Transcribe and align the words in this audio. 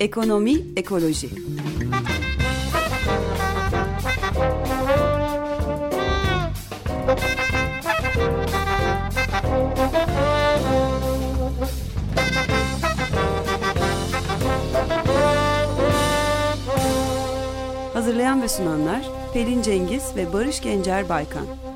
Ekonomi, 0.00 0.56
ekoloji. 0.76 1.28
Hazırlayan 17.94 18.42
ve 18.42 18.48
sunanlar 18.48 19.02
Pelin 19.34 19.62
Cengiz 19.62 20.16
ve 20.16 20.32
Barış 20.32 20.62
Gencer 20.62 21.08
Baykan. 21.08 21.69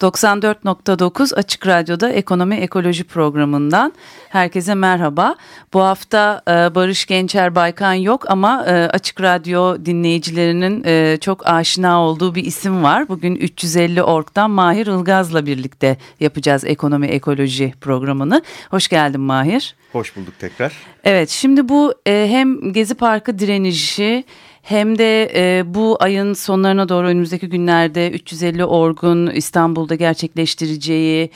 94.9 0.00 1.34
Açık 1.34 1.66
Radyo'da 1.66 2.10
Ekonomi 2.10 2.54
Ekoloji 2.54 3.04
programından 3.04 3.92
herkese 4.28 4.74
merhaba. 4.74 5.34
Bu 5.72 5.80
hafta 5.80 6.42
e, 6.48 6.74
Barış 6.74 7.06
Gençer 7.06 7.54
Baykan 7.54 7.94
yok 7.94 8.30
ama 8.30 8.64
e, 8.66 8.72
Açık 8.72 9.20
Radyo 9.20 9.84
dinleyicilerinin 9.84 10.82
e, 10.84 11.18
çok 11.20 11.46
aşina 11.46 12.02
olduğu 12.02 12.34
bir 12.34 12.44
isim 12.44 12.82
var. 12.82 13.08
Bugün 13.08 13.34
350 13.34 14.02
Ork'tan 14.02 14.50
Mahir 14.50 14.86
Ilgaz'la 14.86 15.46
birlikte 15.46 15.96
yapacağız 16.20 16.64
Ekonomi 16.64 17.06
Ekoloji 17.06 17.74
programını. 17.80 18.42
Hoş 18.70 18.88
geldin 18.88 19.20
Mahir. 19.20 19.76
Hoş 19.92 20.16
bulduk 20.16 20.38
tekrar. 20.38 20.72
Evet 21.04 21.30
şimdi 21.30 21.68
bu 21.68 21.94
e, 22.06 22.26
hem 22.30 22.72
Gezi 22.72 22.94
Parkı 22.94 23.38
direnişi 23.38 24.24
hem 24.64 24.98
de 24.98 25.30
e, 25.34 25.74
bu 25.74 25.96
ayın 26.00 26.32
sonlarına 26.32 26.88
doğru 26.88 27.06
önümüzdeki 27.06 27.48
günlerde 27.48 28.10
350 28.10 28.64
Orgun 28.64 29.26
İstanbul'da 29.26 29.94
gerçekleştireceği 29.94 31.30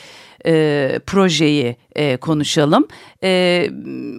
e, 0.46 1.00
projeyi 1.06 1.76
e, 1.96 2.16
konuşalım. 2.16 2.88
E, 3.22 3.70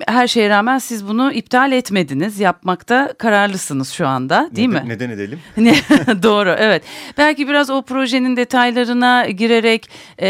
her 0.08 0.28
şeye 0.28 0.50
rağmen 0.50 0.78
siz 0.78 1.08
bunu 1.08 1.31
iptal 1.31 1.72
etmediniz. 1.72 2.39
Yapmakta 2.39 3.14
kararlısınız 3.17 3.89
şu 3.89 4.08
anda 4.08 4.50
değil 4.56 4.70
neden, 4.70 4.84
mi? 4.84 4.90
Neden 4.90 5.09
edelim? 5.09 5.40
Doğru 6.23 6.56
evet. 6.59 6.84
Belki 7.17 7.47
biraz 7.47 7.70
o 7.70 7.81
projenin 7.81 8.36
detaylarına 8.36 9.30
girerek 9.30 9.90
e, 10.22 10.28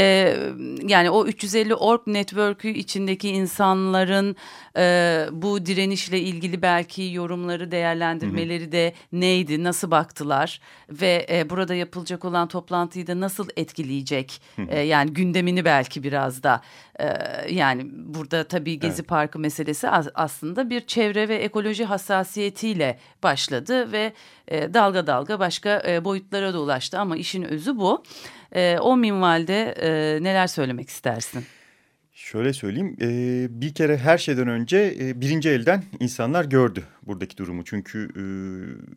yani 0.87 1.09
o 1.09 1.25
350 1.25 1.75
Org 1.75 2.01
Network'ü 2.07 2.69
içindeki 2.69 3.29
insanların 3.29 4.35
e, 4.77 5.25
bu 5.31 5.65
direnişle 5.65 6.19
ilgili 6.19 6.61
belki 6.61 7.09
yorumları 7.13 7.71
değerlendirmeleri 7.71 8.63
Hı 8.63 8.67
-hı. 8.67 8.71
de 8.71 8.93
neydi? 9.11 9.63
Nasıl 9.63 9.91
baktılar? 9.91 10.59
Ve 10.89 11.27
e, 11.31 11.49
burada 11.49 11.75
yapılacak 11.75 12.25
olan 12.25 12.47
toplantıyı 12.47 13.07
da 13.07 13.19
nasıl 13.19 13.47
etkileyecek? 13.57 14.41
E, 14.69 14.79
yani 14.79 15.13
gündemini 15.13 15.65
belki 15.65 15.78
biraz 16.03 16.43
da 16.43 16.61
e, 16.99 17.07
yani 17.49 17.87
burada 17.91 18.43
tabii 18.43 18.79
Gezi 18.79 18.95
evet. 18.95 19.09
Parkı 19.09 19.39
meselesi 19.39 19.89
aslında 20.13 20.69
bir 20.69 20.81
çevre 20.81 21.29
ve 21.29 21.35
ekoloji 21.35 21.85
hassasiyetiyle 21.85 22.99
başladı 23.23 23.91
ve 23.91 24.13
e, 24.47 24.73
dalga 24.73 25.07
dalga 25.07 25.39
başka 25.39 25.83
e, 25.87 26.05
boyutlara 26.05 26.53
da 26.53 26.61
ulaştı 26.61 26.99
ama 26.99 27.17
işin 27.17 27.43
özü 27.43 27.77
bu. 27.77 28.03
E, 28.55 28.77
o 28.81 28.97
minvalde 28.97 29.75
e, 29.81 30.23
neler 30.23 30.47
söylemek 30.47 30.89
istersin? 30.89 31.45
Şöyle 32.19 32.53
söyleyeyim, 32.53 32.97
e, 33.01 33.47
bir 33.61 33.73
kere 33.73 33.97
her 33.97 34.17
şeyden 34.17 34.47
önce 34.47 34.95
e, 34.99 35.21
birinci 35.21 35.49
elden 35.49 35.83
insanlar 35.99 36.45
gördü 36.45 36.83
buradaki 37.07 37.37
durumu. 37.37 37.63
Çünkü 37.65 38.09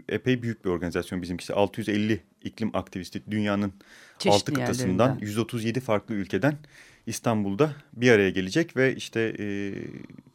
e, 0.09 0.15
epey 0.15 0.43
büyük 0.43 0.65
bir 0.65 0.71
organizasyon 0.71 1.23
bizimkisi. 1.23 1.55
650 1.55 2.21
iklim 2.45 2.77
aktivisti 2.77 3.23
dünyanın 3.31 3.73
Çeşitli 4.19 4.35
altı 4.35 4.53
kıtasından 4.53 5.19
137 5.21 5.81
farklı 5.81 6.15
ülkeden 6.15 6.59
İstanbul'da 7.07 7.73
bir 7.93 8.11
araya 8.11 8.31
gelecek 8.31 8.77
ve 8.77 8.97
işte 8.97 9.37
e, 9.39 9.75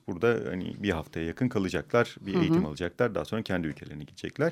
burada 0.08 0.40
hani 0.50 0.76
bir 0.84 0.90
haftaya 0.90 1.26
yakın 1.26 1.50
kalacaklar, 1.50 2.16
bir 2.22 2.34
hı 2.34 2.38
hı. 2.38 2.42
eğitim 2.42 2.66
alacaklar. 2.66 3.16
Daha 3.16 3.26
sonra 3.26 3.42
kendi 3.42 3.68
ülkelerine 3.68 4.04
gidecekler. 4.04 4.52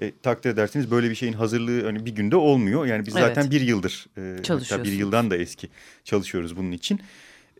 E, 0.00 0.12
takdir 0.22 0.50
edersiniz 0.50 0.90
böyle 0.90 1.10
bir 1.10 1.14
şeyin 1.14 1.32
hazırlığı 1.32 1.84
hani 1.84 2.06
bir 2.06 2.14
günde 2.14 2.36
olmuyor. 2.36 2.86
Yani 2.86 3.06
biz 3.06 3.16
evet. 3.16 3.26
zaten 3.26 3.50
bir 3.50 3.60
yıldır, 3.60 4.06
e, 4.18 4.36
hatta 4.48 4.84
bir 4.84 4.92
yıldan 4.92 5.30
da 5.30 5.36
eski 5.36 5.68
çalışıyoruz 6.04 6.56
bunun 6.56 6.72
için. 6.72 7.00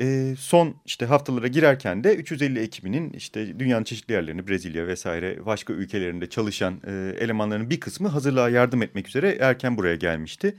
E, 0.00 0.34
son 0.38 0.74
işte 0.84 1.06
haftalara 1.06 1.46
girerken 1.46 2.04
de 2.04 2.14
350 2.14 2.58
ekibinin 2.58 3.10
işte 3.10 3.58
dünyanın 3.58 3.84
çeşitli 3.84 4.12
yerlerini 4.12 4.48
Brezilya 4.48 4.86
vesaire 4.86 5.46
başka 5.46 5.72
ülkelerinde 5.72 6.28
çalışan 6.28 6.80
e, 6.86 7.16
elemanların 7.20 7.70
bir 7.70 7.80
kısmı 7.80 8.08
hazırlığa 8.08 8.48
yardım 8.48 8.82
etmek 8.82 9.08
üzere 9.08 9.36
erken 9.40 9.76
buraya 9.76 9.96
gelmişti. 9.96 10.56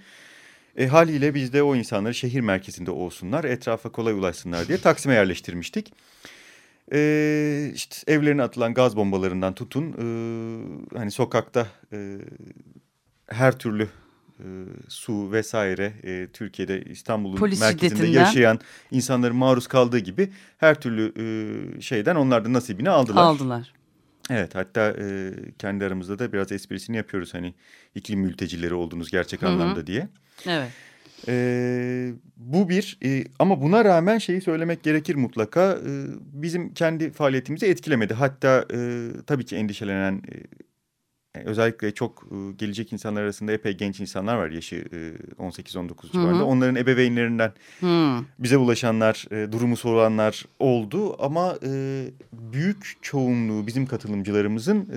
E, 0.77 0.87
haliyle 0.87 1.33
biz 1.33 1.53
de 1.53 1.63
o 1.63 1.75
insanları 1.75 2.13
şehir 2.13 2.39
merkezinde 2.39 2.91
olsunlar, 2.91 3.43
etrafa 3.43 3.89
kolay 3.89 4.13
ulaşsınlar 4.13 4.67
diye 4.67 4.77
Taksim'e 4.77 5.13
yerleştirmiştik. 5.13 5.93
E, 6.93 7.71
işte 7.75 8.13
evlerine 8.13 8.43
atılan 8.43 8.73
gaz 8.73 8.95
bombalarından 8.95 9.55
tutun, 9.55 9.83
e, 9.91 10.97
hani 10.97 11.11
sokakta 11.11 11.67
e, 11.93 12.17
her 13.27 13.59
türlü 13.59 13.87
e, 14.39 14.45
su 14.87 15.31
vesaire 15.31 15.93
e, 16.03 16.27
Türkiye'de 16.33 16.83
İstanbul'un 16.83 17.41
merkezinde 17.41 17.89
şiddetinden. 17.89 18.19
yaşayan 18.19 18.59
insanların 18.91 19.35
maruz 19.35 19.67
kaldığı 19.67 19.99
gibi 19.99 20.29
her 20.57 20.81
türlü 20.81 21.13
e, 21.17 21.81
şeyden 21.81 22.15
onlar 22.15 22.45
da 22.45 22.53
nasibini 22.53 22.89
aldılar. 22.89 23.23
Aldılar. 23.23 23.73
Evet 24.29 24.55
hatta 24.55 24.95
e, 24.99 25.33
kendi 25.59 25.85
aramızda 25.85 26.19
da 26.19 26.33
biraz 26.33 26.51
esprisini 26.51 26.97
yapıyoruz 26.97 27.33
hani 27.33 27.53
iklim 27.95 28.19
mültecileri 28.19 28.73
oldunuz 28.73 29.11
gerçek 29.11 29.41
Hı 29.41 29.45
-hı. 29.45 29.49
anlamda 29.49 29.87
diye. 29.87 30.07
Evet. 30.45 30.71
E, 31.27 32.13
bu 32.37 32.69
bir 32.69 32.97
e, 33.05 33.23
ama 33.39 33.61
buna 33.61 33.85
rağmen 33.85 34.17
şeyi 34.17 34.41
söylemek 34.41 34.83
gerekir 34.83 35.15
mutlaka 35.15 35.71
e, 35.71 35.91
bizim 36.19 36.73
kendi 36.73 37.11
faaliyetimizi 37.11 37.65
etkilemedi. 37.65 38.13
Hatta 38.13 38.65
e, 38.73 39.09
tabii 39.27 39.45
ki 39.45 39.55
endişelenen 39.55 40.13
e, 40.13 40.33
özellikle 41.45 41.93
çok 41.93 42.27
e, 42.31 42.51
gelecek 42.57 42.93
insanlar 42.93 43.21
arasında 43.21 43.51
epey 43.51 43.77
genç 43.77 43.99
insanlar 43.99 44.35
var 44.37 44.49
yaşı 44.49 44.75
e, 44.75 45.13
18-19 45.41 46.11
civarında. 46.11 46.45
Onların 46.45 46.75
ebeveynlerinden 46.75 47.51
Hı. 47.79 48.19
bize 48.39 48.57
ulaşanlar, 48.57 49.25
durumu 49.51 49.77
soranlar 49.77 50.45
oldu 50.59 51.23
ama 51.23 51.55
büyük 52.33 52.97
çoğunluğu 53.01 53.67
bizim 53.67 53.85
katılımcılarımızın 53.85 54.87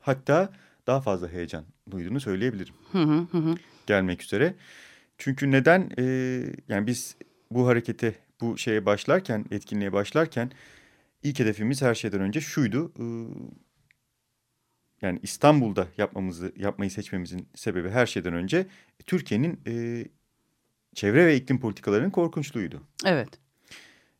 hatta 0.00 0.52
daha 0.86 1.00
fazla 1.00 1.28
heyecan 1.28 1.64
duyduğunu 1.90 2.20
söyleyebilirim. 2.20 2.74
Hı 2.92 3.02
hı 3.02 3.38
hı. 3.38 3.54
Gelmek 3.86 4.22
üzere. 4.22 4.54
Çünkü 5.18 5.50
neden? 5.50 5.90
Yani 6.68 6.86
biz 6.86 7.16
bu 7.50 7.66
harekete, 7.66 8.14
bu 8.40 8.58
şeye 8.58 8.86
başlarken, 8.86 9.44
etkinliğe 9.50 9.92
başlarken 9.92 10.50
ilk 11.22 11.38
hedefimiz 11.38 11.82
her 11.82 11.94
şeyden 11.94 12.20
önce 12.20 12.40
şuydu. 12.40 12.92
E, 15.02 15.06
yani 15.06 15.18
İstanbul'da 15.22 15.88
yapmamızı, 15.98 16.52
yapmayı 16.56 16.90
seçmemizin 16.90 17.48
sebebi 17.54 17.90
her 17.90 18.06
şeyden 18.06 18.34
önce 18.34 18.66
Türkiye'nin 19.06 19.60
e, 19.66 20.04
çevre 20.94 21.26
ve 21.26 21.36
iklim 21.36 21.60
politikalarının 21.60 22.10
korkunçluğuydu. 22.10 22.82
Evet. 23.04 23.28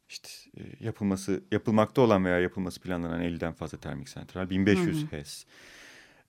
İşte 0.08 0.28
e, 0.58 0.62
yapılması, 0.80 1.44
yapılmakta 1.52 2.02
olan 2.02 2.24
veya 2.24 2.38
yapılması 2.40 2.80
planlanan 2.80 3.22
50'den 3.22 3.52
fazla 3.52 3.78
termik 3.78 4.08
santral, 4.08 4.50
1500 4.50 5.02
hı 5.02 5.06
hı. 5.06 5.16
HES. 5.16 5.44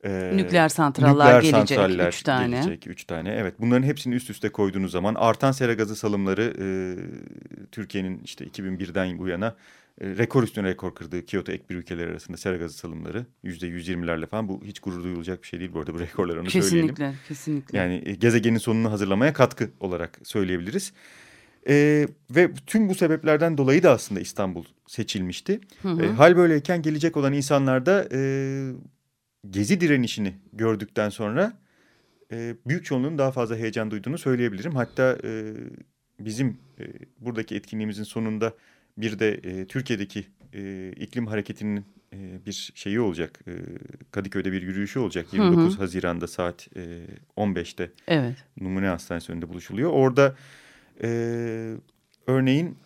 Ee, 0.04 0.32
nükleer 0.36 0.70
santrallar 0.70 1.26
nükleer 1.26 1.42
gelecek 1.42 1.78
santraller 1.78 2.08
üç 2.08 2.24
tane. 2.24 2.56
Gelecek 2.56 2.88
üç 2.88 3.04
tane. 3.04 3.30
Evet 3.30 3.54
bunların 3.60 3.84
hepsini 3.84 4.16
üst 4.16 4.30
üste 4.30 4.50
koyduğunuz 4.50 4.92
zaman 4.92 5.16
artan 5.16 5.52
sera 5.52 5.74
gazı 5.74 5.96
salımları 5.96 6.54
e, 6.60 6.68
Türkiye'nin 7.72 8.22
işte 8.24 8.46
2001'den 8.46 9.20
bu 9.20 9.28
yana 9.28 9.56
e, 10.02 10.08
rekor 10.08 10.44
üstüne 10.44 10.68
rekor 10.68 10.96
kırdığı 10.96 11.26
Kyoto 11.26 11.52
ek 11.52 11.64
bir 11.70 11.76
ülkeler 11.76 12.08
arasında 12.08 12.38
sera 12.38 12.58
gazı 12.58 12.78
salımları 12.78 13.26
yüzde 13.44 13.68
yüz 13.68 13.88
yirmilerle 13.88 14.26
falan 14.26 14.48
bu 14.48 14.62
hiç 14.66 14.80
gurur 14.80 15.04
duyulacak 15.04 15.42
bir 15.42 15.48
şey 15.48 15.60
değil 15.60 15.74
bu 15.74 15.80
arada 15.80 15.94
bu 15.94 16.00
rekorlar 16.10 16.38
onu 16.38 16.44
kesinlikle, 16.44 16.70
söyleyelim. 16.70 16.96
Kesinlikle 16.96 17.28
kesinlikle. 17.28 17.78
Yani 17.78 18.04
e, 18.06 18.16
gezegenin 18.16 18.58
sonunu 18.58 18.92
hazırlamaya 18.92 19.34
katkı 19.34 19.70
olarak 19.80 20.20
söyleyebiliriz. 20.24 20.94
E, 21.70 22.08
ve 22.32 22.54
tüm 22.68 22.90
bu 22.90 22.96
sebeplerden 22.96 23.58
dolayı 23.58 23.84
da 23.84 23.92
aslında 23.92 24.22
İstanbul 24.22 24.64
seçilmişti. 24.88 25.60
Hı 25.82 25.90
hı. 25.90 26.04
E, 26.04 26.08
hal 26.08 26.38
böyleyken 26.38 26.82
gelecek 26.82 27.18
olan 27.18 27.34
insanlar 27.34 27.86
da 27.86 28.08
e, 28.12 28.20
gezi 29.50 29.82
direnişini 29.82 30.34
gördükten 30.54 31.10
sonra 31.10 31.54
e, 32.32 32.56
büyük 32.68 32.86
çoğunluğun 32.86 33.18
daha 33.18 33.32
fazla 33.32 33.56
heyecan 33.56 33.92
duyduğunu 33.92 34.18
söyleyebilirim. 34.18 34.76
Hatta 34.76 35.18
e, 35.24 35.54
bizim 36.20 36.58
e, 36.80 36.84
buradaki 37.20 37.56
etkinliğimizin 37.56 38.04
sonunda 38.04 38.54
bir 38.98 39.20
de 39.20 39.34
e, 39.34 39.68
Türkiye'deki 39.68 40.26
e, 40.54 40.92
iklim 40.96 41.28
hareketinin 41.28 41.86
e, 42.14 42.46
bir 42.46 42.72
şeyi 42.76 43.00
olacak. 43.00 43.40
E, 43.48 43.54
Kadıköy'de 44.12 44.52
bir 44.52 44.62
yürüyüşü 44.62 45.00
olacak. 45.00 45.34
29 45.34 45.74
hı 45.74 45.78
hı. 45.78 45.82
Haziran'da 45.82 46.28
saat 46.28 46.68
e, 46.76 47.06
15'te 47.38 47.92
evet. 48.08 48.36
Numune 48.62 48.88
Hastanesi 48.88 49.32
önünde 49.32 49.50
buluşuluyor. 49.50 49.90
Orada 49.92 50.36
e, 51.04 51.10
örneğin 52.28 52.78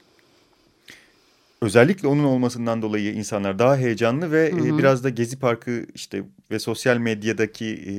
özellikle 1.64 2.08
onun 2.08 2.24
olmasından 2.24 2.82
dolayı 2.82 3.14
insanlar 3.14 3.60
daha 3.60 3.78
heyecanlı 3.78 4.32
ve 4.32 4.52
hı 4.52 4.56
hı. 4.56 4.68
E, 4.68 4.78
biraz 4.78 5.04
da 5.04 5.10
Gezi 5.10 5.40
Parkı 5.40 5.86
işte 5.96 6.24
ve 6.52 6.60
sosyal 6.60 6.98
medyadaki 6.98 7.66
e, 7.66 7.92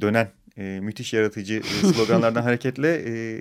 dönen 0.00 0.28
e, 0.56 0.80
müthiş 0.82 1.12
yaratıcı 1.12 1.54
e, 1.54 1.62
sloganlardan 1.92 2.42
hareketle 2.42 2.94
e, 3.06 3.40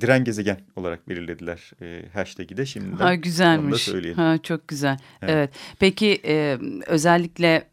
diren 0.00 0.24
gezegen 0.24 0.58
olarak 0.76 1.08
belirlediler 1.08 1.70
e, 1.82 2.02
hashtag'i 2.12 2.56
de 2.56 2.66
şimdiden. 2.66 2.96
Ha, 2.96 3.14
güzelmiş. 3.14 3.88
Ha, 4.16 4.38
çok 4.42 4.68
güzel. 4.68 4.98
Evet. 5.22 5.34
evet. 5.34 5.50
Peki 5.78 6.20
e, 6.24 6.58
özellikle 6.86 7.64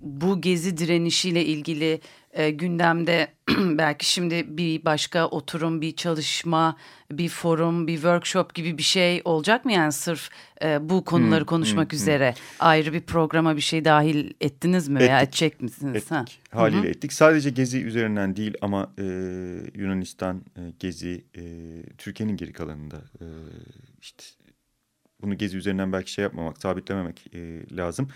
bu 0.00 0.40
gezi 0.40 0.76
direnişiyle 0.76 1.44
ilgili 1.44 2.00
e, 2.32 2.50
gündemde 2.50 3.28
belki 3.58 4.12
şimdi 4.12 4.56
bir 4.56 4.84
başka 4.84 5.26
oturum, 5.26 5.80
bir 5.80 5.96
çalışma, 5.96 6.76
bir 7.10 7.28
forum, 7.28 7.86
bir 7.86 7.94
workshop 7.94 8.54
gibi 8.54 8.78
bir 8.78 8.82
şey 8.82 9.22
olacak 9.24 9.64
mı 9.64 9.72
yani 9.72 9.92
sırf 9.92 10.30
e, 10.62 10.88
bu 10.88 11.04
konuları 11.04 11.40
hmm, 11.40 11.46
konuşmak 11.46 11.92
hmm, 11.92 11.96
üzere 11.96 12.30
hmm. 12.30 12.36
ayrı 12.58 12.92
bir 12.92 13.00
programa 13.00 13.56
bir 13.56 13.60
şey 13.60 13.84
dahil 13.84 14.32
ettiniz 14.40 14.88
mi 14.88 14.98
veya 14.98 15.20
edecek 15.20 15.60
misiniz? 15.60 15.96
Ettik. 15.96 16.10
Ha? 16.10 16.24
Haliyle 16.50 16.82
Hı 16.82 16.86
-hı. 16.86 16.90
ettik. 16.90 17.12
Sadece 17.12 17.50
Gezi 17.50 17.82
üzerinden 17.82 18.36
değil 18.36 18.54
ama 18.60 18.92
e, 18.98 19.04
Yunanistan, 19.74 20.42
e, 20.56 20.60
Gezi, 20.78 21.24
e, 21.36 21.42
Türkiye'nin 21.98 22.36
geri 22.36 22.52
kalanında 22.52 22.96
e, 22.96 23.26
işte 24.00 24.24
bunu 25.22 25.38
Gezi 25.38 25.56
üzerinden 25.56 25.92
belki 25.92 26.12
şey 26.12 26.22
yapmamak, 26.22 26.58
sabitlememek 26.58 27.26
e, 27.34 27.60
lazım. 27.76 28.08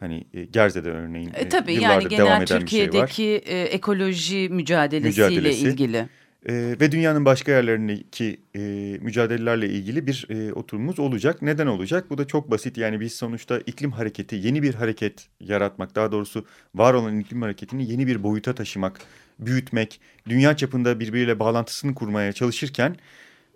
Hani 0.00 0.24
e, 0.34 0.44
Gerze'de 0.44 0.90
örneğin 0.90 1.30
e, 1.34 1.48
tabii 1.48 1.74
yani 1.74 2.08
genel 2.08 2.46
Türkiye'deki 2.46 3.14
şey 3.14 3.36
e, 3.36 3.62
ekoloji 3.62 4.48
mücadelesiyle 4.48 5.28
Mücadelesi. 5.28 5.68
ilgili. 5.68 6.08
E, 6.46 6.52
ve 6.80 6.92
dünyanın 6.92 7.24
başka 7.24 7.52
yerlerindeki 7.52 8.40
e, 8.56 8.60
mücadelelerle 9.00 9.68
ilgili 9.68 10.06
bir 10.06 10.26
e, 10.30 10.52
oturumumuz 10.52 10.98
olacak. 10.98 11.42
Neden 11.42 11.66
olacak? 11.66 12.10
Bu 12.10 12.18
da 12.18 12.26
çok 12.26 12.50
basit. 12.50 12.78
Yani 12.78 13.00
biz 13.00 13.14
sonuçta 13.14 13.58
iklim 13.66 13.92
hareketi, 13.92 14.36
yeni 14.36 14.62
bir 14.62 14.74
hareket 14.74 15.26
yaratmak, 15.40 15.94
daha 15.94 16.12
doğrusu 16.12 16.46
var 16.74 16.94
olan 16.94 17.20
iklim 17.20 17.42
hareketini 17.42 17.90
yeni 17.90 18.06
bir 18.06 18.22
boyuta 18.22 18.54
taşımak, 18.54 19.00
büyütmek, 19.38 20.00
dünya 20.28 20.56
çapında 20.56 21.00
birbiriyle 21.00 21.38
bağlantısını 21.38 21.94
kurmaya 21.94 22.32
çalışırken 22.32 22.96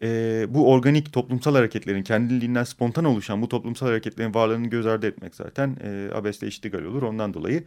e, 0.03 0.47
bu 0.49 0.73
organik 0.73 1.13
toplumsal 1.13 1.55
hareketlerin 1.55 2.03
kendiliğinden 2.03 2.65
spontan 2.65 3.05
oluşan 3.05 3.43
bu 3.43 3.49
toplumsal 3.49 3.87
hareketlerin 3.87 4.35
varlığını 4.35 4.67
göz 4.67 4.87
ardı 4.87 5.07
etmek 5.07 5.35
zaten 5.35 5.77
e, 5.85 6.11
abesle 6.15 6.47
iştigal 6.47 6.85
olur. 6.85 7.03
Ondan 7.03 7.35
dolayı 7.35 7.65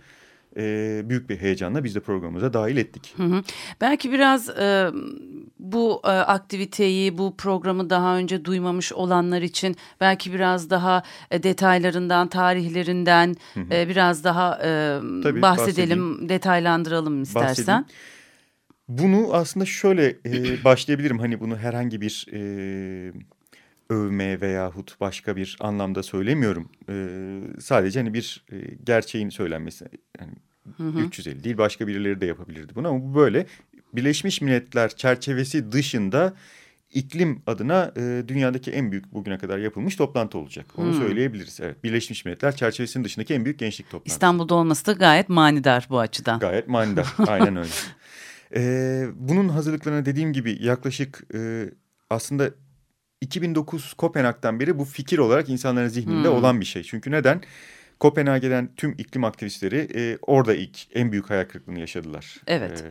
e, 0.57 1.01
büyük 1.05 1.29
bir 1.29 1.37
heyecanla 1.37 1.83
biz 1.83 1.95
de 1.95 1.99
programımıza 1.99 2.53
dahil 2.53 2.77
ettik. 2.77 3.13
Hı 3.17 3.23
hı. 3.23 3.43
Belki 3.81 4.11
biraz 4.11 4.49
e, 4.49 4.91
bu 5.59 6.01
e, 6.03 6.07
aktiviteyi, 6.07 7.17
bu 7.17 7.37
programı 7.37 7.89
daha 7.89 8.17
önce 8.17 8.45
duymamış 8.45 8.93
olanlar 8.93 9.41
için 9.41 9.75
belki 10.01 10.33
biraz 10.33 10.69
daha 10.69 11.03
e, 11.31 11.43
detaylarından, 11.43 12.27
tarihlerinden 12.27 13.35
hı 13.53 13.59
hı. 13.59 13.73
E, 13.73 13.89
biraz 13.89 14.23
daha 14.23 14.59
e, 14.63 14.99
Tabii, 15.23 15.41
bahsedelim, 15.41 15.99
bahsedeyim. 15.99 16.29
detaylandıralım 16.29 17.21
istersen. 17.23 17.49
Bahsedeyim. 17.49 17.85
Bunu 18.87 19.33
aslında 19.33 19.65
şöyle 19.65 20.15
e, 20.25 20.63
başlayabilirim. 20.63 21.19
Hani 21.19 21.39
bunu 21.39 21.57
herhangi 21.57 22.01
bir 22.01 22.25
e, 22.33 22.39
övme 23.89 24.41
veyahut 24.41 24.99
başka 24.99 25.35
bir 25.35 25.57
anlamda 25.59 26.03
söylemiyorum. 26.03 26.69
E, 26.89 27.07
sadece 27.59 27.99
hani 27.99 28.13
bir 28.13 28.45
e, 28.51 28.55
gerçeğin 28.83 29.29
söylenmesi. 29.29 29.85
Yani 30.19 30.31
hı 30.77 30.83
hı. 30.83 30.99
350 30.99 31.43
değil 31.43 31.57
başka 31.57 31.87
birileri 31.87 32.21
de 32.21 32.25
yapabilirdi 32.25 32.75
bunu 32.75 32.87
ama 32.87 33.01
bu 33.01 33.15
böyle. 33.15 33.45
Birleşmiş 33.93 34.41
Milletler 34.41 34.95
çerçevesi 34.95 35.71
dışında 35.71 36.33
iklim 36.93 37.41
adına 37.47 37.91
e, 37.97 38.23
dünyadaki 38.27 38.71
en 38.71 38.91
büyük 38.91 39.13
bugüne 39.13 39.37
kadar 39.37 39.57
yapılmış 39.57 39.95
toplantı 39.95 40.37
olacak. 40.37 40.65
Onu 40.77 40.87
hmm. 40.87 40.93
söyleyebiliriz. 40.93 41.59
Evet, 41.61 41.83
Birleşmiş 41.83 42.25
Milletler 42.25 42.55
çerçevesinin 42.55 43.03
dışındaki 43.03 43.33
en 43.33 43.45
büyük 43.45 43.59
gençlik 43.59 43.89
toplantısı. 43.89 44.15
İstanbul'da 44.15 44.55
olması 44.55 44.85
da 44.85 44.91
gayet 44.91 45.29
manidar 45.29 45.87
bu 45.89 45.99
açıdan. 45.99 46.39
Gayet 46.39 46.67
manidar. 46.67 47.07
Aynen 47.27 47.55
öyle. 47.55 47.69
E, 48.55 49.03
bunun 49.15 49.49
hazırlıklarına 49.49 50.05
dediğim 50.05 50.33
gibi 50.33 50.57
yaklaşık 50.61 51.23
e, 51.33 51.69
aslında 52.09 52.49
2009 53.21 53.93
Kopenhag'dan 53.93 54.59
beri 54.59 54.79
bu 54.79 54.85
fikir 54.85 55.17
olarak 55.17 55.49
insanların 55.49 55.87
zihninde 55.87 56.27
hmm. 56.27 56.35
olan 56.35 56.61
bir 56.61 56.65
şey. 56.65 56.83
Çünkü 56.83 57.11
neden? 57.11 57.41
Kopenhag'den 57.99 58.69
tüm 58.77 58.91
iklim 58.97 59.23
aktivistleri 59.23 59.87
e, 59.95 60.17
orada 60.21 60.55
ilk 60.55 60.77
en 60.95 61.11
büyük 61.11 61.29
hayal 61.29 61.45
kırıklığını 61.45 61.79
yaşadılar. 61.79 62.35
Evet. 62.47 62.81
E, 62.81 62.87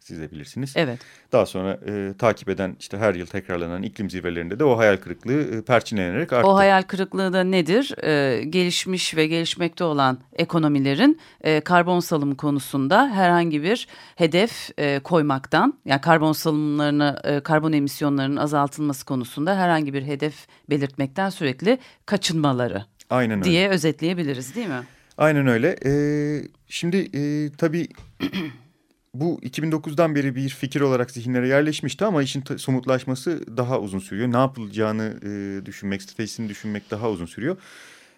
siz 0.00 0.20
de 0.20 0.30
bilirsiniz. 0.30 0.74
Evet. 0.76 0.98
Daha 1.32 1.46
sonra 1.46 1.78
e, 1.86 2.14
takip 2.18 2.48
eden 2.48 2.76
işte 2.80 2.98
her 2.98 3.14
yıl 3.14 3.26
tekrarlanan 3.26 3.82
iklim 3.82 4.10
zirvelerinde 4.10 4.58
de 4.58 4.64
o 4.64 4.78
hayal 4.78 4.96
kırıklığı 4.96 5.42
e, 5.42 5.62
perçinlenerek 5.62 6.32
arttı. 6.32 6.48
O 6.48 6.56
hayal 6.56 6.82
kırıklığı 6.82 7.32
da 7.32 7.44
nedir? 7.44 8.04
E, 8.04 8.44
gelişmiş 8.44 9.16
ve 9.16 9.26
gelişmekte 9.26 9.84
olan 9.84 10.18
ekonomilerin 10.32 11.20
e, 11.40 11.60
karbon 11.60 12.00
salımı 12.00 12.36
konusunda 12.36 13.10
herhangi 13.10 13.62
bir 13.62 13.88
hedef 14.16 14.70
e, 14.78 14.98
koymaktan 14.98 15.78
yani 15.84 16.00
karbon 16.00 16.32
salımlarını, 16.32 17.20
e, 17.24 17.40
karbon 17.40 17.72
emisyonlarının 17.72 18.36
azaltılması 18.36 19.06
konusunda 19.06 19.56
herhangi 19.56 19.94
bir 19.94 20.02
hedef 20.02 20.46
belirtmekten 20.70 21.30
sürekli 21.30 21.78
kaçınmaları. 22.06 22.84
Aynen 23.12 23.38
öyle. 23.38 23.50
Diye 23.50 23.68
özetleyebiliriz 23.68 24.54
değil 24.54 24.68
mi? 24.68 24.82
Aynen 25.18 25.46
öyle. 25.46 25.76
Ee, 25.86 26.42
şimdi 26.68 26.96
e, 27.14 27.50
tabii 27.58 27.88
bu 29.14 29.40
2009'dan 29.42 30.14
beri 30.14 30.36
bir 30.36 30.48
fikir 30.48 30.80
olarak 30.80 31.10
zihinlere 31.10 31.48
yerleşmişti 31.48 32.04
ama 32.04 32.22
işin 32.22 32.44
somutlaşması 32.56 33.56
daha 33.56 33.80
uzun 33.80 33.98
sürüyor. 33.98 34.32
Ne 34.32 34.36
yapılacağını 34.36 35.20
e, 35.22 35.66
düşünmek, 35.66 36.02
stratejisini 36.02 36.48
düşünmek 36.48 36.90
daha 36.90 37.10
uzun 37.10 37.26
sürüyor. 37.26 37.56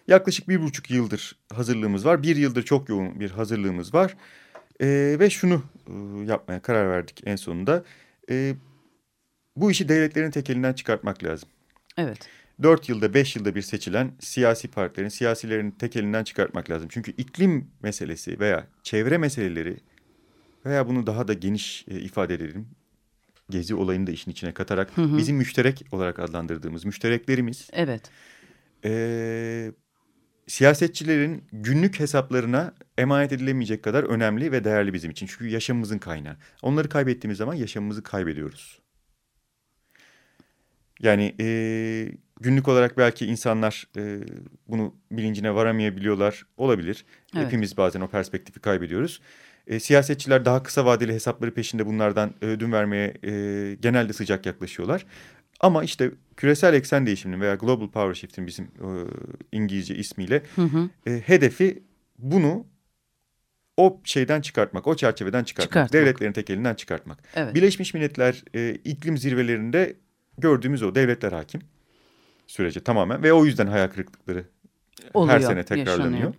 Yaklaşık 0.07 0.49
bir 0.49 0.61
buçuk 0.61 0.91
yıldır 0.91 1.35
hazırlığımız 1.53 2.05
var. 2.05 2.23
Bir 2.23 2.35
yıldır 2.35 2.63
çok 2.63 2.89
yoğun 2.89 3.19
bir 3.19 3.31
hazırlığımız 3.31 3.93
var. 3.93 4.15
E, 4.81 5.15
ve 5.19 5.29
şunu 5.29 5.63
e, 5.87 5.91
yapmaya 6.31 6.61
karar 6.61 6.89
verdik 6.89 7.21
en 7.25 7.35
sonunda. 7.35 7.83
E, 8.29 8.55
bu 9.55 9.71
işi 9.71 9.89
devletlerin 9.89 10.31
tekelinden 10.31 10.73
çıkartmak 10.73 11.23
lazım. 11.23 11.49
Evet. 11.97 12.29
Dört 12.63 12.89
yılda 12.89 13.13
beş 13.13 13.35
yılda 13.35 13.55
bir 13.55 13.61
seçilen 13.61 14.11
siyasi 14.19 14.67
partilerin, 14.67 15.09
siyasilerin 15.09 15.71
tekelinden 15.71 16.23
çıkartmak 16.23 16.69
lazım. 16.69 16.87
Çünkü 16.91 17.11
iklim 17.11 17.71
meselesi 17.83 18.39
veya 18.39 18.67
çevre 18.83 19.17
meseleleri 19.17 19.77
veya 20.65 20.87
bunu 20.87 21.07
daha 21.07 21.27
da 21.27 21.33
geniş 21.33 21.85
e, 21.87 21.99
ifade 21.99 22.33
edelim. 22.33 22.67
Gezi 23.49 23.75
olayını 23.75 24.07
da 24.07 24.11
işin 24.11 24.31
içine 24.31 24.53
katarak 24.53 24.97
hı 24.97 25.01
hı. 25.01 25.17
bizim 25.17 25.37
müşterek 25.37 25.85
olarak 25.91 26.19
adlandırdığımız 26.19 26.85
müştereklerimiz. 26.85 27.69
Evet. 27.73 28.01
E, 28.85 29.71
siyasetçilerin 30.47 31.43
günlük 31.51 31.99
hesaplarına 31.99 32.73
emanet 32.97 33.31
edilemeyecek 33.31 33.83
kadar 33.83 34.03
önemli 34.03 34.51
ve 34.51 34.63
değerli 34.63 34.93
bizim 34.93 35.11
için. 35.11 35.25
Çünkü 35.27 35.47
yaşamımızın 35.47 35.97
kaynağı. 35.97 36.37
Onları 36.61 36.89
kaybettiğimiz 36.89 37.37
zaman 37.37 37.53
yaşamımızı 37.53 38.03
kaybediyoruz. 38.03 38.79
Yani 40.99 41.35
e, 41.39 41.45
günlük 42.41 42.67
olarak 42.67 42.97
belki 42.97 43.25
insanlar 43.25 43.87
e, 43.97 44.19
bunu 44.67 44.95
bilincine 45.11 45.55
varamayabiliyorlar 45.55 46.45
olabilir. 46.57 47.05
Evet. 47.35 47.45
Hepimiz 47.45 47.77
bazen 47.77 48.01
o 48.01 48.07
perspektifi 48.07 48.59
kaybediyoruz. 48.59 49.21
E, 49.67 49.79
siyasetçiler 49.79 50.45
daha 50.45 50.63
kısa 50.63 50.85
vadeli 50.85 51.13
hesapları 51.13 51.53
peşinde 51.53 51.85
bunlardan 51.85 52.33
ödün 52.41 52.71
vermeye 52.71 53.13
e, 53.23 53.31
genelde 53.81 54.13
sıcak 54.13 54.45
yaklaşıyorlar. 54.45 55.05
Ama 55.59 55.83
işte 55.83 56.11
küresel 56.37 56.73
eksen 56.73 57.05
değişiminin 57.05 57.41
veya 57.41 57.55
Global 57.55 57.89
Power 57.89 58.13
Shift'in 58.13 58.47
bizim 58.47 58.65
e, 58.65 58.87
İngilizce 59.51 59.95
ismiyle 59.95 60.41
hı 60.55 60.61
hı. 60.61 60.89
E, 61.07 61.19
hedefi 61.19 61.83
bunu 62.17 62.65
o 63.77 64.01
şeyden 64.03 64.41
çıkartmak, 64.41 64.87
o 64.87 64.95
çerçeveden 64.95 65.43
çıkartmak, 65.43 65.69
çıkartmak. 65.69 65.93
devletlerin 65.93 66.31
tek 66.31 66.49
elinden 66.49 66.75
çıkartmak. 66.75 67.23
Evet. 67.35 67.55
Birleşmiş 67.55 67.93
Milletler 67.93 68.43
e, 68.55 68.77
iklim 68.83 69.17
zirvelerinde 69.17 69.95
gördüğümüz 70.37 70.83
o 70.83 70.95
devletler 70.95 71.31
hakim 71.31 71.61
sürece 72.47 72.79
tamamen 72.79 73.23
ve 73.23 73.33
o 73.33 73.45
yüzden 73.45 73.67
hayal 73.67 73.87
kırıklıkları 73.87 74.45
Oluyor, 75.13 75.33
her 75.33 75.39
sene 75.39 75.65
tekrarlanıyor. 75.65 76.11
Yaşanıyor. 76.11 76.33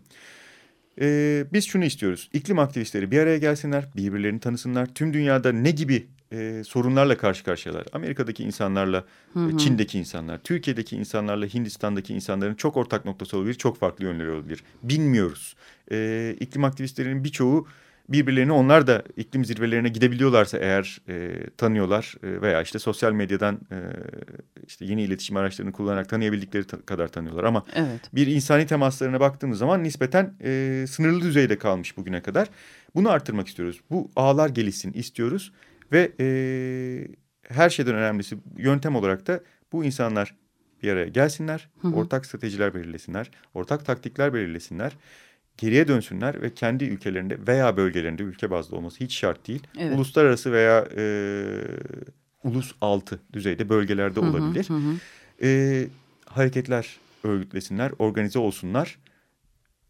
Ee, 1.01 1.45
biz 1.53 1.67
şunu 1.67 1.85
istiyoruz. 1.85 2.31
İklim 2.33 2.59
aktivistleri 2.59 3.11
bir 3.11 3.19
araya 3.19 3.39
gelsinler, 3.39 3.89
birbirlerini 3.97 4.41
tanısınlar. 4.41 4.95
Tüm 4.95 5.13
dünyada 5.13 5.53
ne 5.53 5.71
gibi 5.71 6.07
e, 6.33 6.63
sorunlarla 6.65 7.17
karşı 7.17 7.45
karşıyalar? 7.45 7.87
Amerika'daki 7.93 8.45
insanlarla, 8.45 9.05
hı 9.33 9.41
hı. 9.41 9.59
Çin'deki 9.59 9.99
insanlar, 9.99 10.39
Türkiye'deki 10.39 10.97
insanlarla, 10.97 11.47
Hindistan'daki 11.47 12.15
insanların 12.15 12.55
çok 12.55 12.77
ortak 12.77 13.05
noktası 13.05 13.37
olabilir, 13.37 13.55
çok 13.55 13.79
farklı 13.79 14.05
yönleri 14.05 14.31
olabilir. 14.31 14.65
Bilmiyoruz. 14.83 15.57
Ee, 15.93 16.37
iklim 16.41 16.65
aktivistlerinin 16.65 17.25
birçoğu 17.25 17.67
birbirlerini 18.09 18.53
onlar 18.53 18.87
da 18.87 19.03
iklim 19.17 19.45
zirvelerine 19.45 19.89
gidebiliyorlarsa 19.89 20.59
eğer 20.59 21.01
e, 21.09 21.47
tanıyorlar 21.57 22.15
e, 22.23 22.41
veya 22.43 22.63
işte 22.63 22.79
sosyal 22.79 23.13
medyadan 23.13 23.61
e, 23.71 23.79
işte 24.67 24.85
yeni 24.85 25.03
iletişim 25.03 25.37
araçlarını 25.37 25.73
kullanarak 25.73 26.09
tanıyabildikleri 26.09 26.65
ta 26.65 26.81
kadar 26.81 27.09
tanıyorlar 27.09 27.45
ama 27.45 27.65
evet. 27.75 28.01
bir 28.15 28.27
insani 28.27 28.67
temaslarına 28.67 29.21
baktığımız 29.21 29.59
zaman 29.59 29.85
nispeten 29.85 30.35
e, 30.45 30.85
sınırlı 30.89 31.21
düzeyde 31.21 31.59
kalmış 31.59 31.97
bugüne 31.97 32.23
kadar. 32.23 32.49
Bunu 32.95 33.11
arttırmak 33.11 33.49
istiyoruz. 33.49 33.81
Bu 33.91 34.11
ağlar 34.17 34.49
gelişsin 34.49 34.93
istiyoruz 34.93 35.53
ve 35.93 36.13
e, 36.21 36.27
her 37.49 37.71
şeyden 37.71 37.95
önemlisi 37.95 38.39
yöntem 38.57 38.97
olarak 38.97 39.27
da 39.27 39.41
bu 39.73 39.85
insanlar 39.85 40.35
bir 40.83 40.93
araya 40.93 41.09
gelsinler, 41.09 41.69
hı 41.79 41.89
hı. 41.89 41.95
ortak 41.95 42.27
stratejiler 42.27 42.75
belirlesinler, 42.75 43.31
ortak 43.55 43.87
taktikler 43.87 44.35
belirlesinler 44.35 44.93
geriye 45.59 45.89
dönsünler 45.89 46.43
ve 46.43 46.55
kendi 46.55 46.85
ülkelerinde 46.85 47.47
veya 47.47 47.77
bölgelerinde 47.77 48.23
ülke 48.23 48.51
bazlı 48.51 48.77
olması 48.77 49.05
hiç 49.05 49.17
şart 49.17 49.49
değil. 49.49 49.67
Evet. 49.79 49.97
Uluslararası 49.97 50.53
veya 50.53 50.89
e, 50.97 51.05
ulus 52.45 52.73
altı 52.81 53.21
düzeyde 53.33 53.69
bölgelerde 53.69 54.21
Hı 54.21 54.25
hı, 54.25 54.31
olabilir. 54.31 54.69
hı 54.69 54.75
hı. 54.75 54.95
E, 55.43 55.87
hareketler 56.27 56.97
örgütlesinler, 57.25 57.93
organize 57.99 58.39
olsunlar 58.39 58.99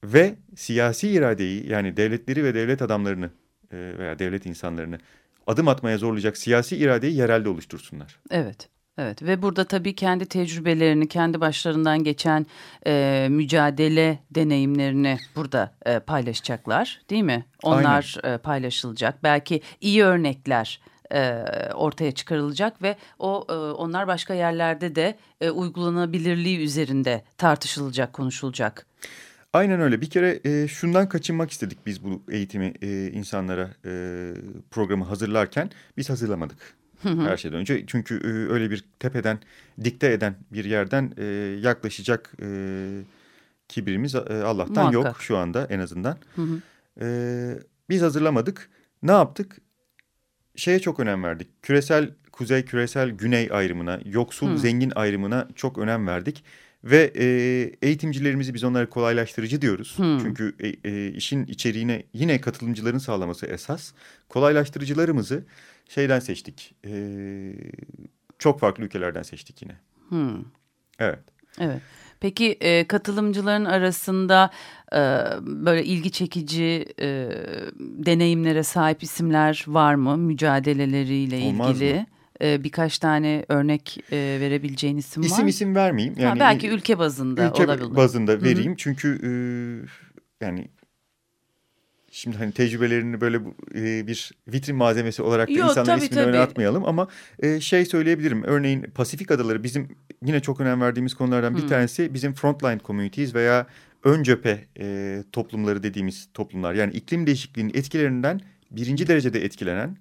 ve 0.04 0.34
siyasi 0.56 1.08
iradeyi 1.08 1.70
yani 1.70 1.96
devletleri 1.96 2.44
ve 2.44 2.54
devlet 2.54 2.82
adamlarını 2.82 3.30
e, 3.72 3.76
veya 3.98 4.18
devlet 4.18 4.46
insanlarını 4.46 4.98
adım 5.46 5.68
atmaya 5.68 5.98
zorlayacak 5.98 6.36
siyasi 6.36 6.76
iradeyi 6.76 7.16
yerelde 7.16 7.48
oluştursunlar. 7.48 8.16
Evet. 8.30 8.68
Evet 8.98 9.22
ve 9.22 9.42
burada 9.42 9.64
tabii 9.64 9.94
kendi 9.94 10.26
tecrübelerini, 10.26 11.08
kendi 11.08 11.40
başlarından 11.40 12.04
geçen 12.04 12.46
e, 12.86 13.26
mücadele 13.30 14.18
deneyimlerini 14.30 15.18
burada 15.36 15.72
e, 15.86 15.98
paylaşacaklar 15.98 17.00
değil 17.10 17.22
mi? 17.22 17.46
Onlar 17.62 18.16
e, 18.24 18.38
paylaşılacak. 18.38 19.22
Belki 19.22 19.60
iyi 19.80 20.04
örnekler 20.04 20.80
e, 21.12 21.42
ortaya 21.74 22.12
çıkarılacak 22.12 22.82
ve 22.82 22.96
o 23.18 23.46
e, 23.48 23.52
onlar 23.52 24.06
başka 24.06 24.34
yerlerde 24.34 24.94
de 24.94 25.18
e, 25.40 25.50
uygulanabilirliği 25.50 26.58
üzerinde 26.58 27.24
tartışılacak, 27.38 28.12
konuşulacak. 28.12 28.86
Aynen 29.52 29.80
öyle. 29.80 30.00
Bir 30.00 30.10
kere 30.10 30.40
e, 30.44 30.68
şundan 30.68 31.08
kaçınmak 31.08 31.50
istedik 31.50 31.86
biz 31.86 32.04
bu 32.04 32.22
eğitimi 32.30 32.72
e, 32.82 33.10
insanlara 33.10 33.70
e, 33.84 33.90
programı 34.70 35.04
hazırlarken. 35.04 35.70
Biz 35.96 36.10
hazırlamadık 36.10 36.76
her 37.02 37.36
şeyden 37.36 37.58
önce. 37.58 37.84
Çünkü 37.86 38.14
e, 38.14 38.52
öyle 38.52 38.70
bir 38.70 38.84
tepeden 38.98 39.38
dikte 39.84 40.12
eden 40.12 40.36
bir 40.52 40.64
yerden 40.64 41.12
e, 41.16 41.24
yaklaşacak 41.60 42.32
e, 42.42 42.48
kibirimiz 43.68 44.14
e, 44.14 44.18
Allah'tan 44.18 44.74
Muhakkak. 44.74 44.92
yok 44.92 45.22
şu 45.22 45.36
anda 45.36 45.66
en 45.70 45.78
azından. 45.78 46.18
Hı 46.36 46.42
hı. 46.42 46.60
E, 47.00 47.06
biz 47.88 48.02
hazırlamadık. 48.02 48.70
Ne 49.02 49.12
yaptık? 49.12 49.56
Şeye 50.56 50.78
çok 50.78 51.00
önem 51.00 51.24
verdik. 51.24 51.62
Küresel 51.62 52.10
kuzey, 52.32 52.64
küresel 52.64 53.10
güney 53.10 53.48
ayrımına, 53.52 54.00
yoksul, 54.04 54.50
Hı. 54.50 54.58
zengin 54.58 54.92
ayrımına 54.94 55.48
çok 55.54 55.78
önem 55.78 56.06
verdik. 56.06 56.44
Ve 56.84 57.12
e, 57.18 57.26
eğitimcilerimizi 57.86 58.54
biz 58.54 58.64
onlara 58.64 58.88
kolaylaştırıcı 58.90 59.62
diyoruz. 59.62 59.98
Hmm. 59.98 60.18
Çünkü 60.18 60.54
e, 60.60 60.90
e, 60.90 61.08
işin 61.12 61.46
içeriğine 61.46 62.02
yine 62.12 62.40
katılımcıların 62.40 62.98
sağlaması 62.98 63.46
esas. 63.46 63.92
Kolaylaştırıcılarımızı 64.28 65.44
şeyden 65.88 66.18
seçtik. 66.20 66.74
E, 66.86 67.52
çok 68.38 68.60
farklı 68.60 68.84
ülkelerden 68.84 69.22
seçtik 69.22 69.62
yine. 69.62 69.76
Hı. 70.08 70.38
Evet. 70.98 71.18
Evet. 71.60 71.80
Peki 72.20 72.52
e, 72.60 72.86
katılımcıların 72.86 73.64
arasında 73.64 74.50
e, 74.92 74.98
böyle 75.42 75.84
ilgi 75.84 76.10
çekici 76.10 76.86
e, 77.00 77.28
deneyimlere 77.80 78.62
sahip 78.62 79.02
isimler 79.02 79.64
var 79.68 79.94
mı 79.94 80.16
mücadeleleriyle 80.16 81.38
Olmaz 81.46 81.80
ilgili? 81.82 81.94
mı? 81.94 82.06
E, 82.42 82.64
birkaç 82.64 82.98
tane 82.98 83.44
örnek 83.48 83.98
e, 84.12 84.16
verebileceğin 84.40 84.96
isim 84.96 85.22
var 85.22 85.26
İsim 85.26 85.44
mı? 85.44 85.50
isim 85.50 85.74
vermeyeyim. 85.74 86.14
Ha, 86.16 86.22
Yani 86.22 86.40
belki 86.40 86.68
ülke 86.70 86.98
bazında 86.98 87.48
ülke 87.48 87.64
olabilir. 87.64 87.96
bazında 87.96 88.42
vereyim. 88.42 88.74
Çünkü 88.76 89.08
e, 89.22 89.30
yani 90.44 90.68
şimdi 92.16 92.36
hani 92.36 92.52
tecrübelerini 92.52 93.20
böyle 93.20 93.36
e, 93.74 94.06
bir 94.06 94.32
vitrin 94.48 94.76
malzemesi 94.76 95.22
olarak 95.22 95.48
da 95.48 95.52
Yo, 95.52 95.64
insanların 95.64 95.96
tabii, 95.96 96.04
ismini 96.06 96.24
öne 96.24 96.38
atmayalım 96.38 96.84
ama 96.84 97.08
e, 97.38 97.60
şey 97.60 97.84
söyleyebilirim. 97.84 98.42
Örneğin 98.44 98.82
Pasifik 98.82 99.30
Adaları 99.30 99.62
bizim 99.62 99.88
yine 100.24 100.40
çok 100.40 100.60
önem 100.60 100.80
verdiğimiz 100.80 101.14
konulardan 101.14 101.56
bir 101.56 101.62
Hı. 101.62 101.66
tanesi 101.66 102.14
bizim 102.14 102.34
frontline 102.34 102.78
communities 102.84 103.34
veya 103.34 103.66
ön 104.04 104.22
cephe 104.22 104.64
e, 104.78 105.24
toplumları 105.32 105.82
dediğimiz 105.82 106.28
toplumlar. 106.34 106.74
Yani 106.74 106.92
iklim 106.92 107.26
değişikliğinin 107.26 107.74
etkilerinden 107.74 108.40
birinci 108.70 109.08
derecede 109.08 109.44
etkilenen 109.44 109.96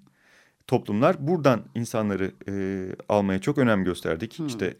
toplumlar. 0.66 1.26
Buradan 1.26 1.64
insanları 1.74 2.32
e, 2.48 2.86
almaya 3.08 3.38
çok 3.38 3.58
önem 3.58 3.84
gösterdik. 3.84 4.38
Hı, 4.38 4.46
İşte 4.46 4.76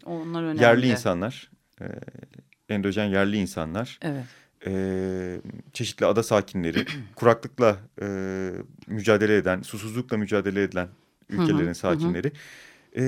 yerli 0.59 0.87
insanlar, 0.87 1.51
e, 1.81 1.85
endojen 2.69 3.05
yerli 3.05 3.37
insanlar, 3.37 3.99
Evet. 4.01 4.23
E, 4.67 5.41
çeşitli 5.73 6.05
ada 6.05 6.23
sakinleri, 6.23 6.85
kuraklıkla 7.15 7.77
e, 8.01 8.07
mücadele 8.87 9.37
eden, 9.37 9.61
susuzlukla 9.61 10.17
mücadele 10.17 10.63
eden 10.63 10.87
ülkelerin 11.29 11.65
hı 11.65 11.69
hı. 11.69 11.75
sakinleri. 11.75 12.31
E, 12.95 13.03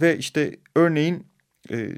ve 0.00 0.18
işte 0.18 0.56
örneğin 0.74 1.26
e, 1.70 1.90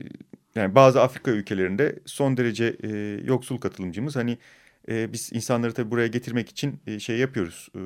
yani 0.55 0.75
bazı 0.75 1.03
Afrika 1.03 1.31
ülkelerinde 1.31 1.99
son 2.05 2.37
derece 2.37 2.77
e, 2.83 2.89
yoksul 3.25 3.59
katılımcımız. 3.59 4.17
Hani 4.17 4.39
e, 4.89 5.13
biz 5.13 5.33
insanları 5.33 5.73
tabii 5.73 5.91
buraya 5.91 6.07
getirmek 6.07 6.49
için 6.49 6.81
e, 6.87 6.99
şey 6.99 7.19
yapıyoruz. 7.19 7.69
E, 7.75 7.81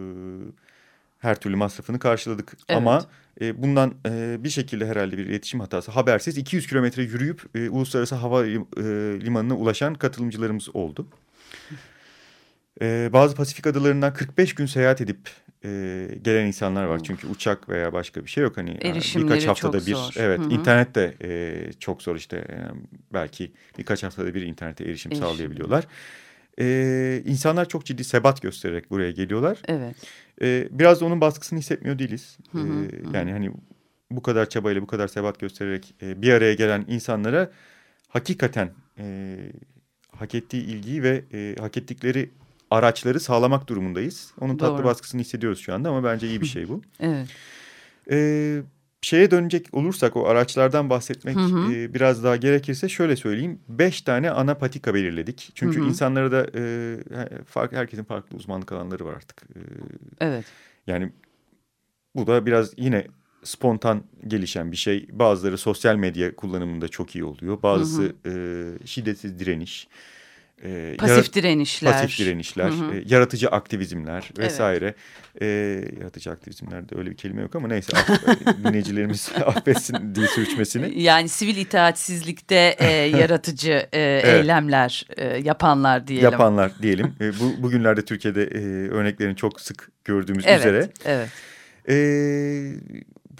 her 1.21 1.41
türlü 1.41 1.57
masrafını 1.57 1.99
karşıladık. 1.99 2.53
Evet. 2.69 2.79
Ama 2.79 3.05
e, 3.41 3.63
bundan 3.63 3.95
e, 4.09 4.37
bir 4.45 4.49
şekilde 4.51 4.87
herhalde 4.87 5.19
bir 5.19 5.27
iletişim 5.27 5.61
hatası 5.61 5.91
habersiz 5.91 6.39
200 6.39 6.67
kilometre 6.67 7.03
yürüyüp 7.03 7.43
e, 7.55 7.69
uluslararası 7.71 8.15
hava 8.15 8.47
e, 8.47 8.51
limanına 9.21 9.55
ulaşan 9.57 9.95
katılımcılarımız 9.95 10.77
oldu. 10.77 11.07
E, 12.83 13.11
bazı 13.13 13.35
Pasifik 13.37 13.67
adalarından 13.67 14.15
45 14.15 14.55
gün 14.55 14.67
seyahat 14.67 15.01
edip 15.01 15.19
e, 15.65 15.69
gelen 16.23 16.47
insanlar 16.47 16.85
var. 16.85 17.01
Çünkü 17.03 17.27
uçak 17.27 17.69
veya 17.69 17.93
başka 17.93 18.25
bir 18.25 18.31
şey 18.31 18.45
yok. 18.45 18.57
Hani 18.57 18.71
e, 18.71 18.89
Erişimleri 18.89 19.29
birkaç 19.31 19.47
haftada 19.47 19.79
çok 19.79 19.87
bir 19.87 19.95
zor. 19.95 20.13
evet 20.17 20.41
Hı 20.41 20.45
hı. 20.45 20.51
internet 20.51 20.95
de 20.95 21.15
e, 21.23 21.73
çok 21.73 22.03
zor 22.03 22.17
işte 22.17 22.37
e, 22.37 22.57
belki 23.13 23.53
birkaç 23.79 24.03
haftada 24.03 24.35
bir 24.35 24.43
internete 24.43 24.85
erişim, 24.85 25.13
Erişim. 25.13 25.27
sağlayabiliyorlar. 25.27 25.85
E, 26.61 27.23
insanlar 27.27 27.69
çok 27.69 27.85
ciddi 27.87 28.05
sebat 28.05 28.43
göstererek 28.43 28.91
buraya 28.91 29.11
geliyorlar. 29.11 29.59
Evet. 29.69 29.97
Ee, 30.43 30.69
biraz 30.71 31.01
da 31.01 31.05
onun 31.05 31.21
baskısını 31.21 31.59
hissetmiyor 31.59 31.99
değiliz. 31.99 32.39
Hı 32.53 32.59
hı, 32.59 32.63
Ee, 32.67 33.09
hı. 33.09 33.17
yani 33.17 33.33
hani 33.33 33.51
bu 34.11 34.23
kadar 34.23 34.49
çabayla 34.49 34.83
bu 34.83 34.87
kadar 34.87 35.09
sebat 35.09 35.41
göstererek 35.41 35.95
e, 36.03 36.23
bir 36.23 36.33
araya 36.33 36.55
gelen 36.55 36.85
insanlara 36.89 37.51
hakikaten 38.09 38.71
e, 38.99 39.37
hak 40.17 40.35
ettiği 40.35 40.65
ilgiyi 40.65 41.03
ve 41.03 41.25
e, 41.33 41.55
hak 41.61 41.77
ettikleri 41.77 42.31
araçları 42.71 43.21
sağlamak 43.21 43.69
durumundayız. 43.69 44.33
Onun 44.41 44.57
tatlı 44.57 44.79
Doğru. 44.79 44.85
baskısını 44.85 45.21
hissediyoruz 45.21 45.59
şu 45.61 45.75
anda 45.75 45.89
ama 45.89 46.05
bence 46.05 46.29
iyi 46.29 46.41
bir 46.41 46.47
şey 46.47 46.69
bu. 46.69 46.83
Evet. 47.01 47.29
Ee, 48.11 48.63
şeye 49.03 49.31
dönecek 49.31 49.75
olursak 49.75 50.17
o 50.17 50.27
araçlardan 50.27 50.91
bahsetmek 50.91 51.37
Hı 51.37 51.41
hı. 51.41 51.73
e, 51.73 51.95
biraz 51.95 52.25
daha 52.25 52.37
gerekirse 52.37 52.89
şöyle 52.89 53.17
söyleyeyim. 53.17 53.59
Beş 53.69 54.03
tane 54.03 54.31
ana 54.31 54.55
patika 54.55 54.95
belirledik. 54.95 55.51
Çünkü 55.55 55.81
Hı 55.81 55.85
hı. 55.85 55.89
insanlara 55.89 56.33
da 56.33 56.47
e, 56.55 56.97
fark, 57.45 57.73
herkesin 57.73 58.05
farklı 58.05 58.37
uzmanlık 58.37 58.73
alanları 58.73 59.05
var 59.05 59.15
artık. 59.15 59.43
E, 59.43 59.59
Evet. 60.21 60.45
yani 60.87 61.13
bu 62.15 62.27
da 62.27 62.47
biraz 62.47 62.73
yine 62.77 63.07
spontan 63.45 64.05
gelişen 64.27 64.73
bir 64.73 64.77
şey. 64.77 65.09
Bazıları 65.13 65.59
sosyal 65.59 65.97
medya 65.97 66.37
kullanımında 66.37 66.89
çok 66.89 67.15
iyi 67.15 67.25
oluyor. 67.25 67.63
Bazısı 67.63 68.15
e, 68.27 68.33
şiddetsiz 68.87 69.39
direniş. 69.39 69.89
E, 70.65 70.97
Pasif 70.99 71.33
direnişler. 71.35 71.93
pasif 71.93 72.19
direnişler, 72.19 72.71
Hı 72.71 72.75
hı. 72.75 72.95
e, 72.95 73.05
yaratıcı 73.07 73.49
aktivizmler 73.49 74.31
Evet. 74.39 74.39
vesaire. 74.39 74.95
E, 75.41 75.47
yaratıcı 76.01 76.31
aktivizmlerde 76.31 76.99
öyle 76.99 77.11
bir 77.11 77.17
kelime 77.17 77.43
yok 77.43 77.57
ama 77.57 77.69
neyse 77.69 77.93
dinleyicilerimiz 78.65 79.33
affetsin 79.47 80.15
dil 80.15 80.27
sürçmesini. 80.27 81.03
Yani 81.03 81.29
sivil 81.29 81.57
itaatsizlikte 81.57 82.77
e, 82.79 82.87
yaratıcı 83.19 83.87
e, 83.93 84.01
eylemler 84.25 85.07
e, 85.17 85.25
yapanlar 85.37 86.07
diyelim. 86.07 86.31
Yapanlar 86.31 86.73
diyelim. 86.83 87.15
E, 87.21 87.33
bu 87.41 87.63
bugünlerde 87.63 88.05
Türkiye'de 88.05 88.43
e, 88.45 88.89
örneklerini 88.89 89.37
çok 89.37 89.61
sık 89.61 89.89
gördüğümüz 90.05 90.45
evet, 90.47 90.61
üzere. 90.61 90.89
Evet. 91.05 91.29
Ee, 91.89 92.73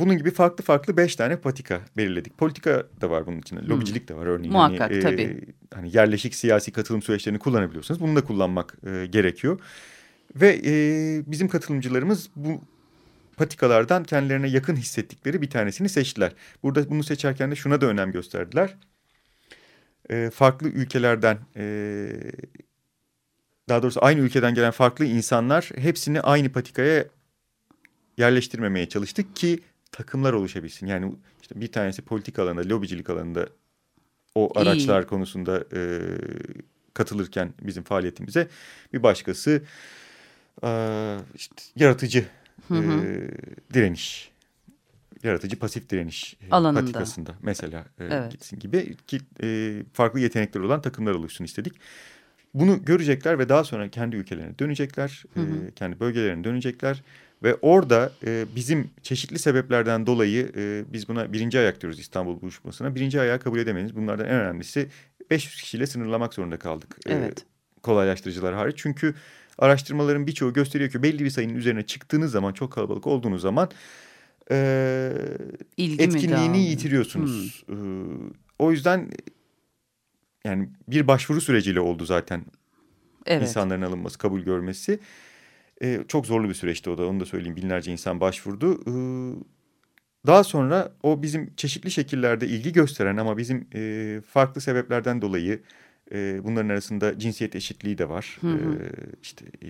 bunun 0.01 0.19
gibi 0.19 0.31
farklı 0.31 0.65
farklı 0.65 0.97
beş 0.97 1.17
tane 1.17 1.37
patika 1.37 1.81
belirledik. 1.97 2.39
Politika 2.39 2.87
da 3.01 3.11
var 3.11 3.27
bunun 3.27 3.39
içinde. 3.39 3.67
Lobicilik 3.67 4.09
de 4.09 4.15
var 4.15 4.27
örneğin. 4.27 4.53
Hmm. 4.53 4.59
Muhakkak, 4.59 4.91
hani, 4.91 4.97
e, 4.97 5.01
tabii. 5.01 5.41
Hani 5.75 5.97
yerleşik 5.97 6.35
siyasi 6.35 6.73
katılım 6.73 7.03
süreçlerini 7.03 7.39
kullanabiliyorsanız 7.39 8.01
bunu 8.01 8.17
da 8.17 8.25
kullanmak 8.25 8.77
e, 8.87 9.07
gerekiyor. 9.07 9.61
Ve 10.37 10.61
e, 10.65 10.73
bizim 11.27 11.49
katılımcılarımız 11.49 12.31
bu 12.37 12.61
patikalardan 13.37 14.05
kendilerine 14.05 14.49
yakın 14.49 14.77
hissettikleri 14.77 15.43
bir 15.43 15.51
tanesini 15.51 15.89
seçtiler. 15.89 16.33
Burada 16.63 16.91
bunu 16.91 17.05
seçerken 17.05 17.51
de 17.51 17.57
şuna 17.57 17.81
da 17.81 17.87
önem 17.87 18.13
gösterdiler. 18.13 18.77
E, 20.11 20.31
farklı 20.31 20.69
ülkelerden 20.69 21.39
e, 21.57 21.65
daha 23.69 23.83
doğrusu 23.83 24.05
aynı 24.05 24.21
ülkeden 24.21 24.55
gelen 24.55 24.71
farklı 24.71 25.05
insanlar 25.05 25.71
hepsini 25.77 26.21
aynı 26.21 26.53
patikaya 26.53 27.05
yerleştirmemeye 28.17 28.89
çalıştık 28.89 29.37
ki 29.37 29.61
takımlar 29.93 30.33
oluşabilsin. 30.33 30.87
Yani 30.87 31.13
işte 31.43 31.61
bir 31.61 31.73
tanesi 31.73 32.03
politik 32.03 32.39
alanda, 32.39 32.69
lobicilik 32.69 33.11
alanında 33.11 33.49
o 34.35 34.53
İyi. 34.55 34.63
araçlar 34.63 35.07
konusunda 35.07 35.65
e, 35.75 36.01
katılırken 36.95 37.53
bizim 37.63 37.83
faaliyetimize 37.83 38.49
bir 38.93 39.03
başkası 39.03 39.63
e, 40.65 40.71
işte 41.35 41.55
yaratıcı 41.77 42.27
Hı 42.69 42.75
hı. 42.75 42.93
e, 42.93 43.31
direniş, 43.75 44.31
yaratıcı 45.23 45.59
pasif 45.59 45.91
direniş 45.91 46.37
Alanında. 46.51 46.81
patikasında 46.81 47.35
mesela 47.43 47.85
e, 48.01 48.05
Evet. 48.05 48.33
gitsin 48.33 48.59
gibi 48.59 48.97
ki 49.07 49.21
e, 49.43 49.83
farklı 49.93 50.21
yetenekleri 50.21 50.65
olan 50.65 50.83
takımlar 50.83 51.15
oluşsun 51.15 51.45
istedik. 51.45 51.73
Bunu 52.55 52.85
görecekler 52.85 53.39
ve 53.39 53.49
daha 53.49 53.65
sonra 53.65 53.89
kendi 53.89 54.17
ülkelerine 54.17 54.59
dönecekler, 54.59 55.25
hı 55.35 55.41
hı. 55.41 55.67
E, 55.67 55.71
kendi 55.71 56.01
bölgelerine 56.01 56.45
dönecekler. 56.45 57.03
Ve 57.43 57.55
orada 57.63 58.13
e, 58.27 58.45
bizim 58.57 58.91
çeşitli 59.03 59.39
sebeplerden 59.39 60.07
dolayı 60.07 60.53
e, 60.57 60.85
biz 60.93 61.09
buna 61.09 61.33
birinci 61.33 61.59
ayak 61.59 61.81
diyoruz 61.81 62.01
İstanbul 62.01 62.41
buluşmasına. 62.41 62.95
Birinci 62.95 63.21
ayağı 63.21 63.39
kabul 63.39 63.59
edemeyiz. 63.59 63.97
Bunlardan 63.97 64.27
en 64.27 64.41
önemlisi 64.41 64.89
500 65.31 65.63
kişiyle 65.63 65.87
sınırlamak 65.87 66.35
zorunda 66.35 66.59
kaldık. 66.59 66.97
E, 67.07 67.13
evet. 67.13 67.39
E, 67.39 67.81
kolaylaştırıcılar 67.83 68.55
hariç. 68.55 68.77
Çünkü 68.79 69.15
araştırmaların 69.59 70.27
birçoğu 70.27 70.53
gösteriyor 70.53 70.91
ki 70.91 71.03
belli 71.03 71.25
bir 71.25 71.31
sayının 71.31 71.55
üzerine 71.55 71.87
çıktığınız 71.87 72.33
zaman 72.33 72.53
çok 72.53 72.73
kalabalık 72.73 73.07
olduğunuz 73.07 73.43
zaman 73.43 73.71
e, 74.51 75.13
etkinliğini 75.79 76.59
yitiriyorsunuz. 76.59 77.63
Hmm. 77.67 78.27
E, 78.27 78.33
o 78.59 78.71
yüzden 78.73 79.11
yani 80.45 80.69
bir 80.89 81.07
başvuru 81.07 81.41
süreciyle 81.41 81.81
oldu 81.81 82.05
zaten 82.05 82.45
evet. 83.27 83.43
insanların 83.43 83.83
alınması, 83.83 84.19
kabul 84.19 84.41
görmesi. 84.41 84.99
E, 85.83 86.05
çok 86.09 86.27
zorlu 86.27 86.49
bir 86.49 86.55
süreçti 86.55 86.91
o 86.91 86.99
da 86.99 87.07
onu 87.07 87.21
da 87.21 87.27
söyleyeyim. 87.27 87.57
Binlerce 87.57 87.93
insan 87.93 88.21
başvurdu. 88.21 88.81
E, 88.87 88.93
daha 90.27 90.45
sonra 90.45 90.93
o 91.03 91.23
bizim 91.23 91.55
çeşitli 91.57 91.91
şekillerde 91.91 92.47
ilgi 92.47 92.73
gösteren 92.73 93.17
ama 93.17 93.39
bizim 93.39 93.69
e, 93.75 94.21
farklı 94.27 94.61
sebeplerden 94.61 95.23
dolayı 95.23 95.63
e, 96.13 96.45
bunların 96.45 96.69
arasında 96.69 97.19
cinsiyet 97.19 97.57
eşitliği 97.57 97.99
de 97.99 98.09
var. 98.09 98.39
Hı 98.41 98.47
hı. 98.47 98.75
E, 98.75 98.91
işte 99.23 99.45
e, 99.63 99.69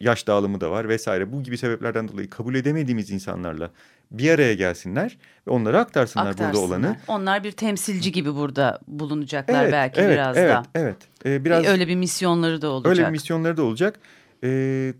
yaş 0.00 0.26
dağılımı 0.26 0.60
da 0.60 0.70
var 0.70 0.88
vesaire. 0.88 1.32
Bu 1.32 1.42
gibi 1.42 1.58
sebeplerden 1.58 2.08
dolayı 2.08 2.30
kabul 2.30 2.54
edemediğimiz 2.54 3.10
insanlarla 3.10 3.70
bir 4.10 4.30
araya 4.30 4.54
gelsinler 4.54 5.18
ve 5.46 5.50
onlara 5.50 5.80
aktarsınlar, 5.80 6.26
aktarsınlar. 6.26 6.54
burada 6.54 6.66
olanı. 6.66 6.96
Onlar 7.08 7.44
bir 7.44 7.52
temsilci 7.52 8.12
gibi 8.12 8.34
burada 8.34 8.80
bulunacaklar 8.86 9.62
evet, 9.62 9.72
belki 9.72 10.00
evet, 10.00 10.12
biraz 10.12 10.36
evet, 10.36 10.50
da. 10.50 10.62
Evet, 10.74 10.96
evet. 11.24 11.44
Biraz 11.44 11.66
öyle 11.66 11.88
bir 11.88 11.96
misyonları 11.96 12.62
da 12.62 12.68
olacak. 12.68 12.90
Öyle 12.90 13.06
bir 13.06 13.10
misyonları 13.10 13.56
da 13.56 13.62
olacak. 13.62 14.00
Ee, 14.44 14.94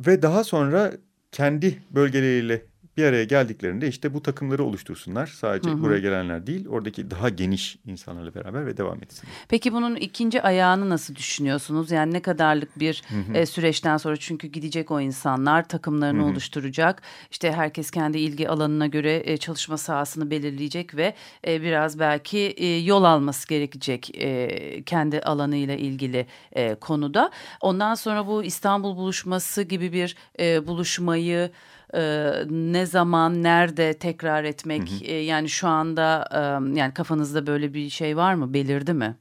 ve 0.00 0.22
daha 0.22 0.44
sonra 0.44 0.92
kendi 1.32 1.82
bölgeleriyle 1.90 2.66
bir 2.98 3.04
araya 3.04 3.24
geldiklerinde 3.24 3.88
işte 3.88 4.14
bu 4.14 4.22
takımları 4.22 4.64
oluştursunlar. 4.64 5.26
Sadece 5.26 5.70
hı 5.70 5.74
hı. 5.74 5.82
buraya 5.82 6.00
gelenler 6.00 6.46
değil, 6.46 6.68
oradaki 6.68 7.10
daha 7.10 7.28
geniş 7.28 7.78
insanlarla 7.86 8.34
beraber 8.34 8.66
ve 8.66 8.76
devam 8.76 9.02
etsin. 9.02 9.28
Peki 9.48 9.72
bunun 9.72 9.96
ikinci 9.96 10.42
ayağını 10.42 10.90
nasıl 10.90 11.14
düşünüyorsunuz? 11.14 11.90
Yani 11.90 12.12
ne 12.14 12.22
kadarlık 12.22 12.78
bir 12.78 13.02
hı 13.08 13.32
hı. 13.32 13.38
E, 13.38 13.46
süreçten 13.46 13.96
sonra 13.96 14.16
çünkü 14.16 14.46
gidecek 14.48 14.90
o 14.90 15.00
insanlar 15.00 15.68
takımlarını 15.68 16.22
hı 16.22 16.26
hı. 16.26 16.30
oluşturacak. 16.30 17.02
İşte 17.30 17.52
herkes 17.52 17.90
kendi 17.90 18.18
ilgi 18.18 18.48
alanına 18.48 18.86
göre 18.86 19.22
e, 19.24 19.36
çalışma 19.36 19.76
sahasını 19.78 20.30
belirleyecek 20.30 20.96
ve 20.96 21.14
e, 21.46 21.62
biraz 21.62 21.98
belki 21.98 22.38
e, 22.38 22.78
yol 22.78 23.04
alması 23.04 23.48
gerekecek 23.48 24.10
e, 24.14 24.82
kendi 24.82 25.20
alanıyla 25.20 25.74
ilgili 25.74 26.26
e, 26.52 26.74
konuda. 26.74 27.30
Ondan 27.60 27.94
sonra 27.94 28.26
bu 28.26 28.44
İstanbul 28.44 28.96
buluşması 28.96 29.62
gibi 29.62 29.92
bir 29.92 30.16
e, 30.40 30.66
buluşmayı 30.66 31.50
e, 31.94 32.32
ne 32.50 32.86
zaman 32.86 33.42
nerede 33.42 33.94
tekrar 33.94 34.44
etmek 34.44 34.90
hı 34.90 34.94
hı. 34.94 35.04
E, 35.04 35.12
yani 35.12 35.48
şu 35.48 35.68
anda 35.68 36.28
e, 36.30 36.38
yani 36.78 36.94
kafanızda 36.94 37.46
böyle 37.46 37.74
bir 37.74 37.90
şey 37.90 38.16
var 38.16 38.34
mı 38.34 38.54
belirdi 38.54 38.92
mi? 38.92 39.16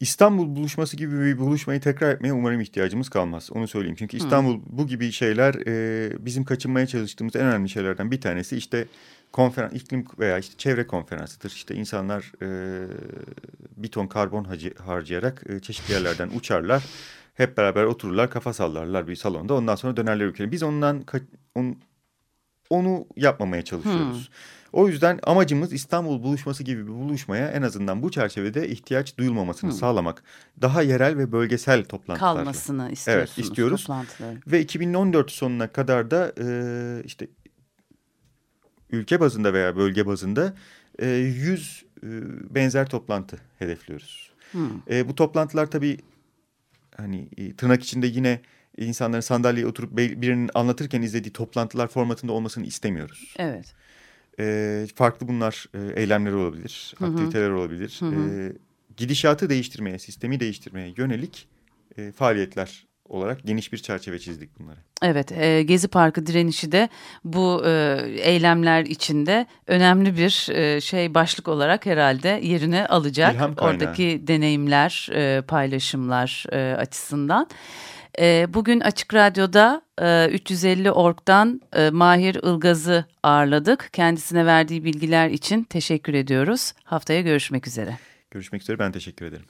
İstanbul 0.00 0.56
buluşması 0.56 0.96
gibi 0.96 1.20
bir 1.20 1.38
buluşmayı 1.38 1.80
tekrar 1.80 2.14
etmeye 2.14 2.32
umarım 2.32 2.60
ihtiyacımız 2.60 3.08
kalmaz. 3.08 3.50
Onu 3.52 3.68
söyleyeyim. 3.68 3.96
Çünkü 3.98 4.16
İstanbul 4.16 4.54
Hı. 4.54 4.60
bu 4.66 4.86
gibi 4.86 5.12
şeyler 5.12 5.54
e, 5.66 6.26
bizim 6.26 6.44
kaçınmaya 6.44 6.86
çalıştığımız 6.86 7.36
en 7.36 7.42
önemli 7.46 7.68
şeylerden 7.68 8.10
bir 8.10 8.20
tanesi 8.20 8.56
işte 8.56 8.86
konferans, 9.32 9.72
iklim 9.72 10.04
veya 10.18 10.38
işte 10.38 10.54
çevre 10.58 10.86
konferansıdır. 10.86 11.50
İşte 11.50 11.74
insanlar 11.74 12.32
e, 12.42 12.48
bir 13.76 13.88
ton 13.88 14.06
karbon 14.06 14.46
harcayarak 14.86 15.42
e, 15.48 15.60
çeşitli 15.60 15.92
yerlerden 15.92 16.30
uçarlar. 16.36 16.84
Hep 17.36 17.56
beraber 17.56 17.84
otururlar, 17.84 18.30
kafa 18.30 18.52
sallarlar 18.52 19.08
bir 19.08 19.16
salonda. 19.16 19.54
Ondan 19.54 19.76
sonra 19.76 19.96
dönerler 19.96 20.24
ülkeye. 20.24 20.52
Biz 20.52 20.62
ondan 20.62 21.04
on, 21.54 21.76
onu 22.70 23.06
yapmamaya 23.16 23.62
çalışıyoruz. 23.62 24.28
Hmm. 24.28 24.34
O 24.72 24.88
yüzden 24.88 25.18
amacımız 25.22 25.72
İstanbul 25.72 26.22
buluşması 26.22 26.62
gibi 26.62 26.86
bir 26.86 26.92
buluşmaya 26.92 27.50
en 27.50 27.62
azından 27.62 28.02
bu 28.02 28.10
çerçevede 28.10 28.68
ihtiyaç 28.68 29.18
duyulmamasını 29.18 29.70
hmm. 29.70 29.78
sağlamak. 29.78 30.22
Daha 30.62 30.82
yerel 30.82 31.18
ve 31.18 31.32
bölgesel 31.32 31.84
toplantılar. 31.84 32.34
Kalmasını 32.36 32.90
istiyorsunuz. 32.90 33.32
Evet 33.36 33.46
istiyoruz. 33.46 33.88
Ve 34.46 34.60
2014 34.60 35.30
sonuna 35.30 35.72
kadar 35.72 36.10
da 36.10 36.32
e, 36.40 37.02
işte 37.04 37.28
ülke 38.90 39.20
bazında 39.20 39.52
veya 39.52 39.76
bölge 39.76 40.06
bazında 40.06 40.54
e, 40.98 41.06
100 41.08 41.84
e, 42.02 42.06
benzer 42.54 42.88
toplantı 42.88 43.38
hedefliyoruz. 43.58 44.30
Hmm. 44.52 44.70
E, 44.90 45.08
bu 45.08 45.14
toplantılar 45.14 45.70
tabii 45.70 45.98
hani 46.96 47.28
e, 47.36 47.56
tırnak 47.56 47.82
içinde 47.82 48.06
yine 48.06 48.40
insanların 48.76 49.20
sandalyeye 49.20 49.66
oturup 49.66 49.96
birinin 49.96 50.50
anlatırken 50.54 51.02
izlediği 51.02 51.32
toplantılar 51.32 51.88
formatında 51.88 52.32
olmasını 52.32 52.66
istemiyoruz. 52.66 53.34
Evet. 53.38 53.74
E, 54.38 54.86
farklı 54.94 55.28
bunlar 55.28 55.66
e, 55.74 56.00
eylemler 56.00 56.32
olabilir, 56.32 56.94
Hı 56.98 57.04
-hı. 57.04 57.12
aktiviteler 57.12 57.50
olabilir. 57.50 57.96
Hı 58.00 58.04
-hı. 58.06 58.50
E, 58.50 58.56
gidişatı 58.96 59.50
değiştirmeye, 59.50 59.98
sistemi 59.98 60.40
değiştirmeye 60.40 60.94
yönelik 60.96 61.48
e, 61.96 62.12
faaliyetler 62.12 62.85
olarak 63.08 63.42
geniş 63.44 63.72
bir 63.72 63.78
çerçeve 63.78 64.18
çizdik 64.18 64.60
bunları. 64.60 64.76
Evet, 65.02 65.32
e, 65.32 65.62
Gezi 65.62 65.88
Parkı 65.88 66.26
direnişi 66.26 66.72
de 66.72 66.88
bu 67.24 67.62
e, 67.66 68.02
eylemler 68.18 68.84
içinde 68.84 69.46
önemli 69.66 70.16
bir 70.16 70.48
e, 70.50 70.80
şey 70.80 71.14
başlık 71.14 71.48
olarak 71.48 71.86
herhalde 71.86 72.40
yerine 72.42 72.86
alacak. 72.86 73.60
Oradaki 73.60 74.22
deneyimler, 74.26 75.08
e, 75.12 75.42
paylaşımlar 75.42 76.46
e, 76.52 76.76
açısından. 76.76 77.48
E, 78.20 78.46
bugün 78.54 78.80
Açık 78.80 79.14
Radyo'da 79.14 79.82
e, 80.02 80.28
350 80.28 80.90
Ork'tan 80.90 81.60
e, 81.76 81.90
Mahir 81.90 82.34
Ilgaz'ı 82.34 83.04
ağırladık. 83.22 83.88
Kendisine 83.92 84.46
verdiği 84.46 84.84
bilgiler 84.84 85.28
için 85.28 85.64
teşekkür 85.64 86.14
ediyoruz. 86.14 86.72
Haftaya 86.84 87.20
görüşmek 87.20 87.66
üzere. 87.66 87.98
Görüşmek 88.30 88.62
üzere 88.62 88.78
ben 88.78 88.92
teşekkür 88.92 89.26
ederim. 89.26 89.46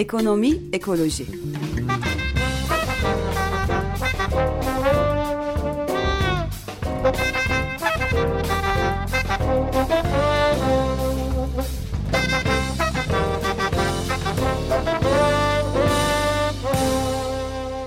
Ekonomi, 0.00 0.52
ekoloji. 0.72 1.26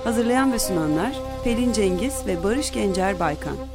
Hazırlayan 0.04 0.52
ve 0.52 0.58
sunanlar 0.58 1.12
Pelin 1.44 1.72
Cengiz 1.72 2.26
ve 2.26 2.44
Barış 2.44 2.72
Gencer 2.72 3.20
Baykan. 3.20 3.73